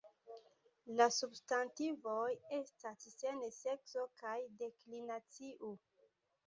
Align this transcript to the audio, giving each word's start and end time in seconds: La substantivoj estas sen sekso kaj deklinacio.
La 0.99 1.05
substantivoj 1.17 2.25
estas 2.61 3.07
sen 3.21 3.47
sekso 3.61 4.09
kaj 4.25 4.37
deklinacio. 4.65 5.73